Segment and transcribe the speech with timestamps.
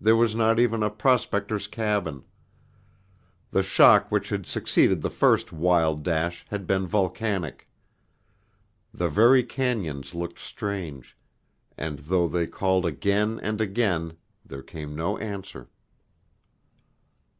[0.00, 2.22] There was not even a prospector's cabin.
[3.50, 7.68] The shock which had succeeded the first wild dash had been volcanic.
[8.94, 11.16] The very cañons looked strange,
[11.76, 15.68] and though they called again and again there came no answer.